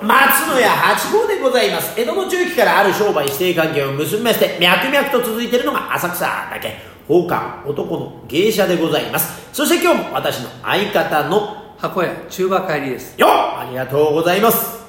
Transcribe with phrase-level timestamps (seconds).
[0.00, 1.98] と松野屋八号でございます。
[1.98, 6.74] 江戸の中期からある商売指定関係を結びまして脈々と続いているのが浅草だけ。
[7.08, 9.48] 宝冠男の芸者でございます。
[9.52, 13.18] そして今日も私の相方の箱屋中華帰りです。
[13.18, 13.30] よっ！
[13.30, 14.84] ありがとうございます。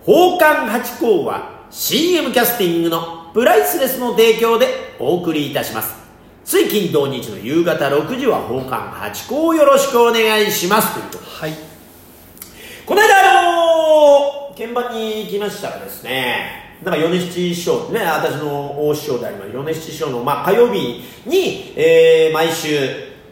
[0.00, 4.66] 宝冠八甲は CM キャスティングのプライスレスの提供で
[4.98, 5.94] お送りいたします。
[6.44, 10.94] 水金土日の夕方6時は宝冠八甲をよろしくお願いします。
[10.94, 11.24] ということで。
[11.30, 11.54] はい。
[12.86, 22.76] この間、あのー、鍵盤に行きましたらですね、なんか米七師匠、ね、私の大師匠であります、米七師匠の、まあ、火曜日に、えー、毎週、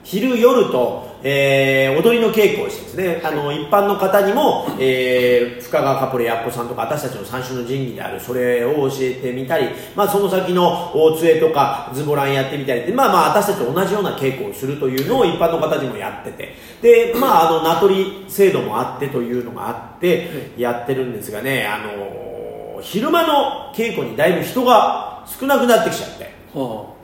[0.03, 26.38] 昼夜と、えー、踊りの稽古をしてですね、あの、一般の方にも、えー、深川カポレやっこさんとか、私たちの三種の神器である、それを教えてみたり、まあ、その先の大杖とか、ズボランやってみたりで、まあまあ、私たちと同じような稽古をするというのを一般の方にもやってて、で、まあ、あの、名取り制度もあってというのがあって、やってるんですがね、あの、昼間の稽古にだいぶ人が少なくなってきちゃって、ほ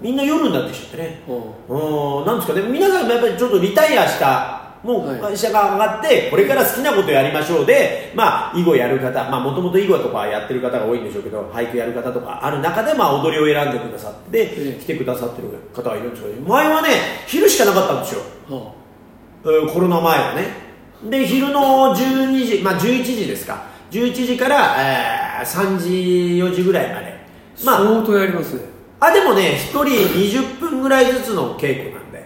[0.01, 1.23] みんな夜になってきちゃってね。
[1.29, 2.23] う。
[2.23, 2.27] ん。
[2.27, 2.63] なんですかね。
[2.69, 5.19] 皆さんもやっぱりちょっとリタイアしたもはい。
[5.19, 14.81] う会社が上がってこれから好きなことやりましょうでまあ囲碁やる方まあもともと囲碁とかやってる方が多いんでしょうけど俳句やる方とかある中でまあ踊りを選んでくださってええ。
[14.81, 16.89] 来てくださってる方がいるんですけど前はね
[17.27, 18.21] 昼しかなかったんですよ。
[19.45, 20.49] えーコロナ前はね。
[21.11, 23.63] で昼の12時まあ11時ですか。
[23.91, 25.89] 11時から、えー3時
[26.43, 27.07] 4時ぐらいまで。
[27.63, 28.74] うまあ相当やりますね
[29.05, 32.25] あでもね1人20分ぐらいずつの稽古なんで。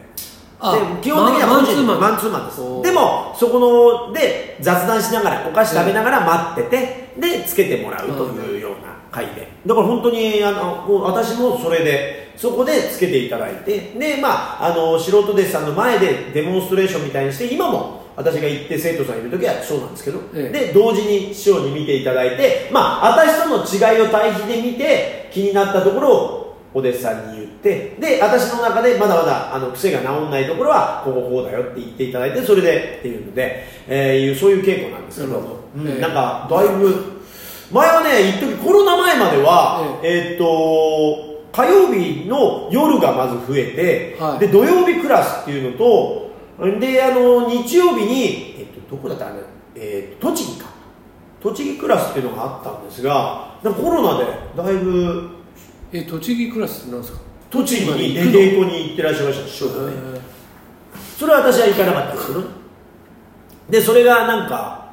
[0.60, 2.00] あで基本的にはマンツーマン。
[2.00, 2.60] マンツーマンです。
[2.82, 3.58] でもそこ
[4.08, 9.48] ので雑談しながらお菓子食べながら待っててでつけてもらうというような回で。
[9.66, 20.66] だから本当にあの私もそれでそこでつけていただいてでまああの素人弟子さんの前でデモンストレーションみたいにして今も私が行って生徒さんいる時はそうなんですけど、ええ。
[20.66, 26.37] で同時に師匠に見ていただいてまあ私との違いを対比で見て気になったところを
[26.74, 35.38] お弟子さんに言ってで私の中でまだまだあの癖が治んないところはこここうだよって言っていただいてそれでっていうので、えーいうそういう稽古なんですけど
[35.76, 37.22] うんええなんかだいぶ
[37.72, 40.34] 前はね一時コロナ前まではえー。
[40.34, 44.38] っと火曜日の夜がまず増えて、はい。
[44.38, 46.30] で土曜日クラスっていうのと
[46.78, 49.36] であの日曜日に、えっと、どこだったあれ、
[49.74, 50.68] えー栃木か。
[51.40, 54.26] 栃木クラスっていうのがあったんですがコロナで
[54.56, 55.37] だいぶ
[55.92, 57.20] え栃木クラスなんですか？
[57.50, 59.96] 栃木に稽古に行ってらっしゃいました師匠がね。
[60.14, 60.20] え
[61.18, 62.44] それは私は行かなかったんですけど
[63.70, 64.92] でそれがなんか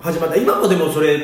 [0.00, 0.36] 始まった。
[0.36, 1.16] 今もでもそれ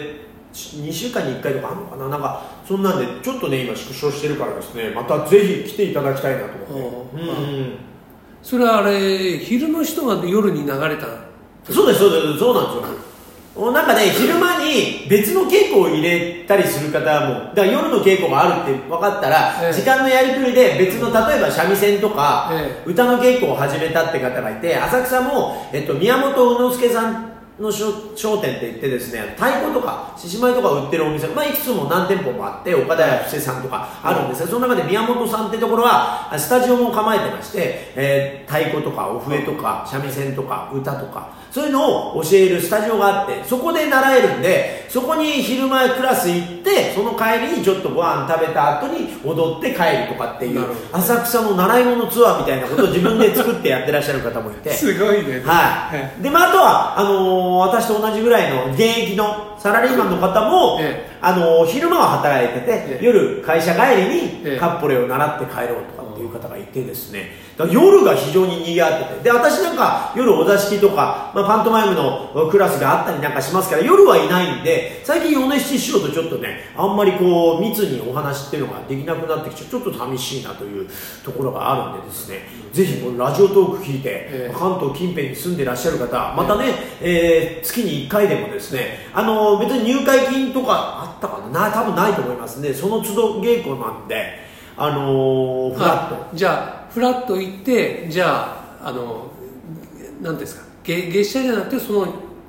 [0.52, 2.08] 2週間に1回とかあるのかな？
[2.08, 4.90] なんかそんなんでちょっとね今縮小してるからですね。
[4.90, 7.94] またぜひ来ていただきたいなと思って。
[8.42, 11.06] それはあれ昼の人が夜に流れた？
[11.72, 12.82] そうですそうですそうなんですよ。
[12.82, 13.13] お
[13.56, 16.98] なんかね昼間に別の稽古を入れたりする方
[17.28, 19.72] もだから夜の稽古があるって分かったら、ええ。
[19.72, 34.42] 時間のやりくりで別の例えば三味線とか、え歌の稽古を始めたって方がいて浅草も、えっと、宮本宇之助さんの商商店って言ってですね太鼓とか獅子舞とか売ってるお店、まあ、いくつも何店舗もあって岡田屋布施さんとかあるんです。
[34.42, 54.70] がその中で宮本さんってところはスタジオも構えてまして、えー太鼓とかお笛とか三味線とか歌とかそういうのを教えるスタジオがあってそこで習えるんでそこに昼前クラス行ってその帰りにちょっとご飯食べた後に踊って帰るとかっていう浅草の習い物ツアーみたいなことを自分で作ってやってらっしゃる方もいて。
[54.70, 55.42] すごいね。
[55.44, 63.04] はい、でまあ、あとはあのー私と同じぐらいの現役のサラリーマンの方も、えあのー昼間は働いてて、ええ。
[63.04, 64.58] 夜会社帰りにええ。
[64.58, 69.24] カッポレを習って帰ろうとかっていう方がいてですね夜が非常に賑わってて。
[69.24, 80.88] で私なんか夜お座敷とか、まあ、パントマイムのクラスがあったりなんかしますから夜はいないんで最近米七師匠とちょっとねあんまりこう密にお話っていうのができなくなってきてちょっと寂しいなという
[81.24, 82.40] ところがあるんでですね。
[82.72, 84.54] ぜひこのラジオトーク聞いて、ええ。
[84.56, 86.64] 関東近辺に住んでらっしゃる方またね、
[87.00, 91.68] えー月に1回でもですねあの別に入会金とかあったかな？
[91.68, 94.44] な多分ないと思いますんでその都度稽古なんで
[94.76, 99.32] あのーフラットあじゃあフラット行ってじゃああの
[100.22, 102.06] 何ですか月月謝じゃなくてその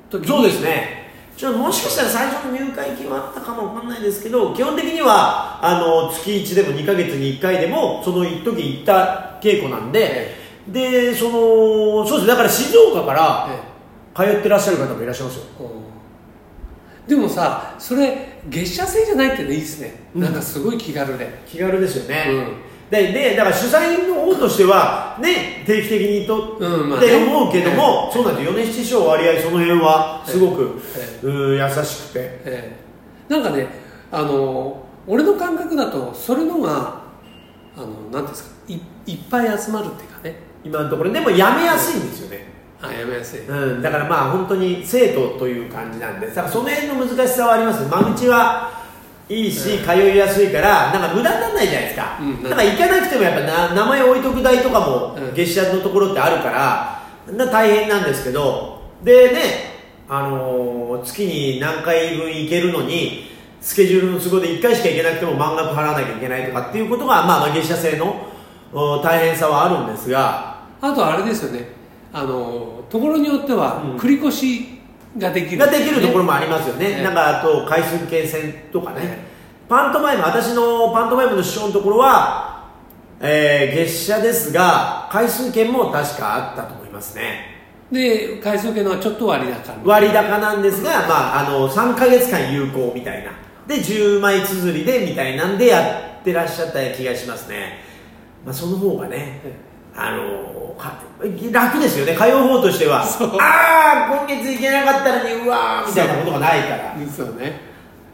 [0.08, 0.28] 時に。
[0.28, 1.04] そうですね。
[1.36, 10.34] ちょもしかしたら最初の入会金はあったかもわかんないですけど基本的にはあの月1でも2ヶ月に1回でもその一時行った稽古なんで、
[10.68, 15.44] でそのそうですねだから静岡からえ通ってらっしゃる方もいらっしゃいますよ。
[15.60, 15.86] えうん
[17.06, 20.22] でもさそれ月謝制じゃないってのいいですね、うん。
[20.22, 21.42] なんかすごい気軽で。
[21.46, 27.06] 気軽ですよね、うんででだから主催の方としてはね定期的にとうんまあね。
[27.06, 30.80] って思うけども、そうなんです米七師匠割合その辺はすごく、
[31.22, 32.20] えうん優しくて。
[32.44, 32.76] え
[33.28, 33.32] え。
[33.32, 33.66] なんかね
[34.12, 37.02] あの俺の感覚だとそれのが
[37.76, 38.74] あのなんですかい
[39.06, 40.36] いっぱい集まるっていうかね。
[40.64, 41.12] 今のところ。
[41.12, 42.46] でもやめやすいんですよね、
[42.80, 47.84] あやめやすい、うん、だからまあ本当に生徒という感じなんでだからその辺の難しさはあります。
[47.88, 48.75] 間口は
[49.28, 55.34] いいし、通いやすいからなんか無駄にならないじゃないですか、うんだから行かなくてもやっぱな名前置いとく代とかもうん。
[55.34, 57.02] 月謝のところってあるから
[57.32, 58.76] な大変なんですけど。
[59.02, 59.40] でね、
[60.08, 63.30] あのー月に何回分行けるのに
[63.60, 68.26] スケジュールの都合で1回しか行けなくても満額払わなきゃいけないとかっていうことが、まあ、まあ月謝制の
[68.72, 70.56] お大変さはあるんですが。
[70.80, 71.68] あとあれですよね。
[72.12, 73.96] あのところによってはうん。
[73.96, 74.75] 繰り越し
[75.18, 79.18] ができる、ができるところもありますよね、ねなんかあと回数券戦とかね、ね
[79.68, 82.70] パントマイム私のパントマイムの師匠のところは、
[83.20, 87.56] えー月謝ですが回数券も確かあったと思いますね。
[87.90, 93.32] で回数券のはちょっと割高割高なんですが、まあ、あの3か月間有効みたいな。
[93.66, 97.80] で10枚綴りでみたいなんでやってらっしゃった気がしますね、
[98.44, 99.40] まあ、その方がね
[99.96, 100.92] あのか
[101.50, 102.14] 楽ですよね。
[102.14, 103.02] 通う方としては。
[103.02, 106.94] ああ今月行けなかったのにうわーみたいなことがないから。
[107.08, 107.60] そうね。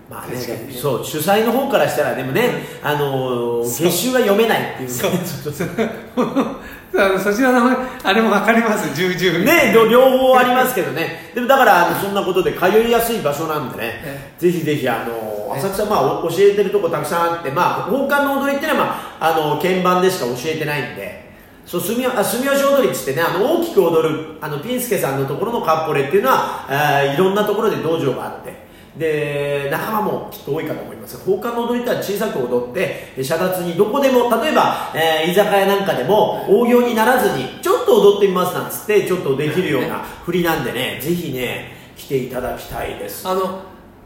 [0.09, 0.37] まあね
[0.71, 2.43] そう主催の方からしたらでもね、
[2.83, 4.89] あのーそう月収が読めないっていう。
[4.89, 5.13] ねそう。
[6.95, 7.75] あのそちらの
[8.05, 8.95] あれも分かります。
[8.95, 11.33] 重々ね両両方ありますけどね。
[11.35, 14.01] でもだからあのそんなことで通いやすい場所なんでね。
[14.05, 21.22] えぜひぜひあの浅草まあお教えてるとこたくさんあってまあ宝冠の踊りっていうのは、まあ、あの鍵盤でしか教えてないんで
[21.65, 28.63] そう住吉あ住吉踊りっつってねあの大きく踊るあのピンスケさんのところのカッポレっていうのはあーいろんなところで道場があって。
[28.97, 31.17] で仲間もきっと多いかと思います。
[31.17, 43.27] が放課の踊りとは小さく踊ってえ遮奪にどこでも例えば、えー居酒屋なんかでも大行にならずにちょっと踊ってみますなんつってちょっとできるような振りなんでねぜひね来ていただきたいです。
[43.27, 43.63] あの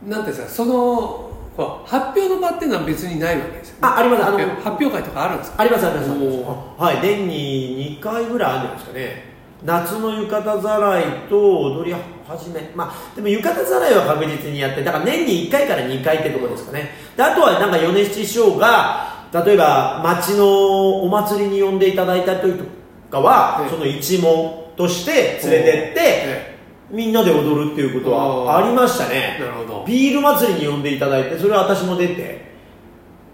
[0.06, 1.25] なんていうんですかその
[1.56, 4.24] こう発表の場っていうのは別にないわけですよ、ね、ああります。
[4.24, 5.62] あの発表発表会とかあるんですか？
[5.62, 6.10] ありますあります。
[6.10, 6.96] おはい。
[6.98, 9.36] 年に2回ぐらいあるんじゃないですかね。
[9.64, 11.96] 夏の浴衣ざらいと踊り
[12.28, 12.70] 始め。
[12.74, 16.90] まあでも浴衣ざらいは確実にやってだから年に1回から2回ってとこですかね。
[17.16, 22.64] であとはなんか米七師匠が例えば町のお祭りに呼んでいただいた時と
[23.10, 23.70] かは、ええ。
[23.70, 26.55] その一門として連れてって、え
[26.90, 29.38] みんなで踊るっていうことはありましたね。
[29.40, 29.84] なるほど。
[29.86, 32.46] ビール祭りに呼んでいただいてそれは私も出て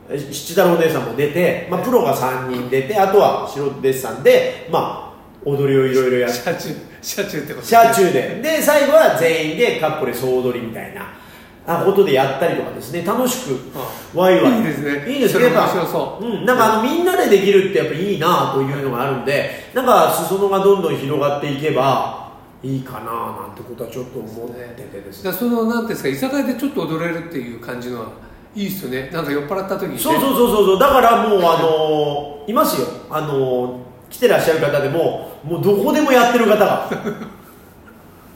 [0.08, 6.36] え七太郎お姉さんも出て、まあ、プロが3人出てあとは素人弟子さんで、まあ、踊りをいろいろやって。
[6.38, 6.68] 車中
[7.02, 8.40] 車中ってこと車中で。
[8.42, 11.12] で最後は全員でカッポレ総踊りみたいな
[11.64, 13.02] あことでやったりとかですね。
[13.02, 14.58] 楽しくあワイワイ。
[14.58, 15.12] いいですね。
[15.12, 15.38] いいです。
[15.38, 22.21] ねやっぱうん、なんかあのみんなでできるってやっぱいいなというのがあるんでなんか裾野がどんどん広がっていけば
[22.62, 23.06] いいかな
[23.46, 25.32] なんてことはちょっと思っててですね。
[25.32, 28.06] そのなんですか居酒屋でちょっと踊れるっていう感じのは
[28.54, 29.10] いいですよね。
[29.12, 30.78] なんか酔っ払った時に、ね、そうそうそうそうそう。
[30.78, 32.86] だからもうあのーいますよ。
[33.10, 36.88] あのー来てらっしゃる方でももうどこでもやってる方が。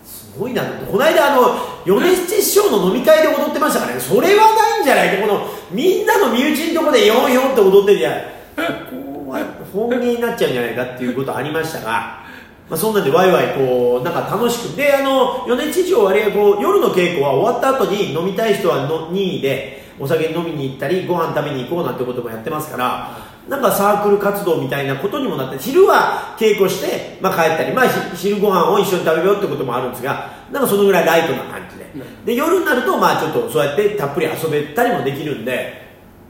[0.05, 0.87] すごいなと。
[0.87, 4.01] この間あの米七師匠の飲み会で踊ってましたからね。
[4.01, 5.23] それはないんじゃないって。
[5.23, 8.23] このみんなの身内のところでヨンヨンって踊ってるじゃない。
[8.57, 12.26] ここは本気になっちゃうんじゃないかっていうことありましたが
[12.69, 14.77] まあ、そんなんでワイワイこうなんか楽しく。
[14.77, 23.17] であの米七師匠割合こう夜の稽古は終わった後に飲みたい人はの任意でお酒飲みに行ったりご飯食べに行こうなんてこともやってますから
[23.49, 31.87] なんかサークル活動みたいなことにもなって昼は稽古して、まあ、帰ったり、まあ、昼ご飯を一緒に食べようってこともあるんですがなんかそのぐらいライトな感じで。
[32.27, 35.87] で夜になるとまあちょっとそうやってたっぷり遊べたりもできるんで、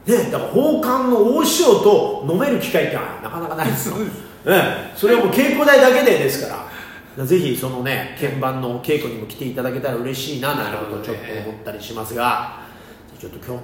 [0.07, 3.97] ね、だから宝冠の大師匠と飲める機会ってなかなかないですよ。
[3.97, 4.26] そうです。
[4.47, 6.67] ええ、それはもう稽古台だけでですか
[7.19, 7.25] ら。
[7.25, 12.61] ぜひそのね鍵盤の稽古にも来ていただけたら嬉しいななんてことをちょっと思ったりしますが。
[13.19, 13.61] ちょっと今日の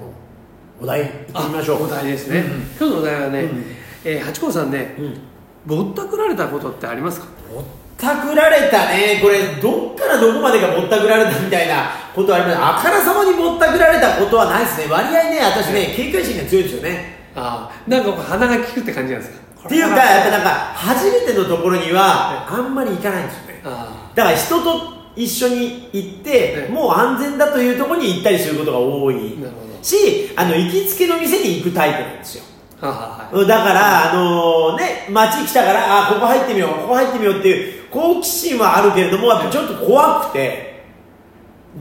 [0.81, 1.85] お題いってみましょう。
[1.85, 2.43] お題ですね、
[2.81, 3.65] 今日のお題はね、うん。
[4.05, 5.21] えー、八甲さんねうん。
[5.67, 7.27] ぼったくられたことってありますか？
[7.55, 7.65] ぼっ
[7.99, 9.21] たくられたね。
[9.23, 12.59] これどっからどこまでがぼったくられたみたいな ことはあります。
[12.59, 14.87] あからさまにぼったくられたことはないですね。
[14.91, 17.19] 割合ね私ね警戒心が強いですよね。
[17.37, 19.42] ああなんか鼻が利くって感じなんですか？
[19.67, 23.61] っていうかやっぱなんか初めてのところにはあんまり行かないんですよね。
[23.65, 29.39] あだから人と一緒に行ってええもう安全だというところに行ったりすることが多い。
[29.83, 32.45] しあの行きつけの店に行くタイプなんですよ。
[32.81, 40.83] あはあはだから、あのね、街来たから、あここ入ってみよう、ここ入ってみようっていう好奇心はあるけれども、ちょっと怖くて、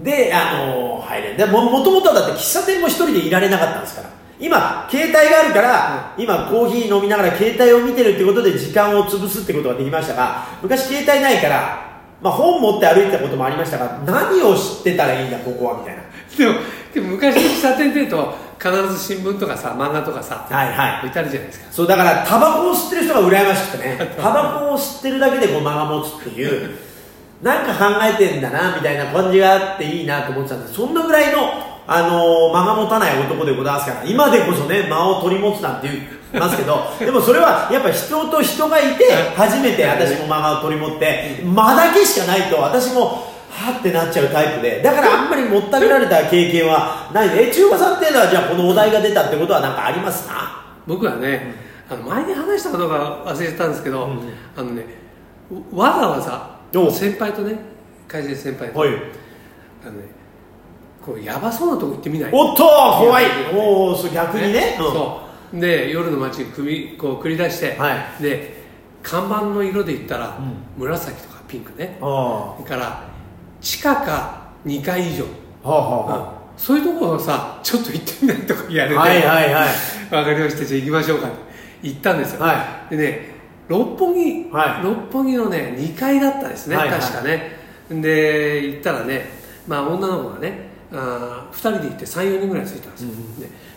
[0.03, 1.37] で、あの入れる。
[1.37, 4.09] でも、もともとはだって喫茶店も一人でいられなかったんですから。
[4.41, 16.01] 今携帯があるから、今コーヒー飲みながら携帯を見てるってことで時間を潰すってことができましたが昔携帯ないから、まあ、本持って歩いてたこともありましたが何を知ってたらいいんだここはみたいな。
[16.35, 16.59] でも
[16.93, 20.99] でも昔の喫茶店っていうと必ず新聞とかさ漫画とかさはいはい。
[20.99, 21.71] 置いてあるじゃないですか。
[21.71, 26.77] そうだからタバコを吸ってる人が羨ましくてねタバコを吸ってるだけでこう間が持つっていう
[27.41, 30.73] なんか考えてんだなみたいな感じがあっていいなと思ってたんです。
[30.75, 36.01] そんなぐらいの、あのー間が持たない男でございますから今でこそね間を取り持つなんて言い
[36.39, 39.03] ますけど でもそれはやっぱ人と人がいて
[39.35, 50.61] 初めて私も間を取り持って間だけしかないと私もはってなっちゃうタイプでだからあんまりもったいられた経験はないえ中華さんっていうのはじゃあこのお題が出たってことは何かありますか？
[50.87, 51.53] 僕はね、
[51.89, 54.19] あの前に話したことが忘れてたんですけど、うん。
[54.57, 54.85] あのね
[55.73, 57.55] わざわざお先輩とね
[58.07, 58.89] 会社で先輩と、はい。
[58.89, 60.05] あのね
[61.05, 62.31] こうやばそうなとこ行ってみない？
[62.33, 63.25] おっと怖い。
[63.53, 64.77] おお逆にね。
[64.79, 64.93] うん。
[64.93, 65.21] そ
[65.53, 65.59] う。
[65.59, 68.23] で夜の街に組みこう繰り出して、はい。
[68.23, 68.61] で
[69.03, 71.97] 看板の色で言ったら、う紫とかピンクね。
[72.01, 73.03] あそれから
[73.59, 75.25] 地下か2階以上、
[75.63, 76.17] あはあは
[76.55, 76.61] うん。
[76.61, 80.15] そういうところをさちょっと行ってみないとかやれて、あはいはいはい。
[80.15, 80.65] わかりました。
[80.65, 81.27] じゃあ行きましょうか。
[81.27, 81.37] って
[81.83, 83.31] 行ったんですよ、はでね
[83.67, 84.83] 六本木、はい。
[84.83, 86.99] 六本木のね2階だったですね、はいはい。
[86.99, 87.59] 確かね。
[87.89, 89.40] で行ったらね、
[89.71, 93.15] まあ、女の子がねあ2人で行って34人ぐらいついたんですよ、ね。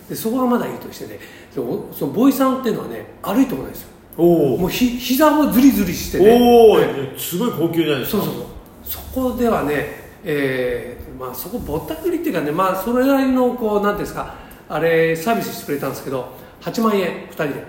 [0.08, 1.20] でそこがまだいいとしてね
[1.54, 1.66] その
[2.12, 3.88] ボーイさんっていうのはね歩いてこないですよ。
[4.16, 6.38] おおもうひ膝もズリズリしてね。
[6.40, 7.14] おおね。
[7.16, 8.22] すごい高級じゃないですか。
[8.22, 8.44] そうそう。
[8.84, 9.86] そうそこではね、
[10.24, 14.34] えーまあ、そこぼったくりっていうかね、まあ、それなりのこうなんていうんですか
[14.68, 16.32] あれサービスしてくれたんですけど
[16.62, 17.64] 8万円2人で。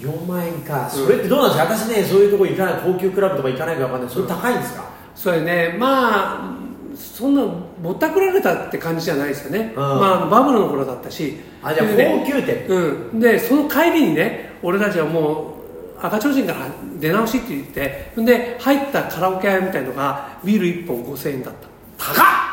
[0.00, 0.90] 4万円か。
[0.90, 1.88] それってどうなんですか？
[1.88, 4.90] 私ねそういうとこ行かない高級クラブとか行かないから分かんないそれ高いんですか？
[5.14, 5.76] それね。
[5.78, 6.65] まあ
[6.96, 7.44] そんな
[7.82, 9.80] ぼったくられたって感じじゃないですよね、うん。
[9.80, 11.38] まあ、バブルの頃だったし。
[11.62, 12.66] あじゃあ高級店。
[12.68, 15.54] うん、でその帰りにね俺たちはも
[16.00, 16.66] う赤ちょうちんから
[16.98, 22.12] 出直しって言ってで入ったカラオケ屋みたいのがビール1本5000円だった。
[22.12, 22.45] 高っ